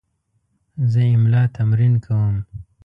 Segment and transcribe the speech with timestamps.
[0.91, 2.35] زه املا تمرین کوم.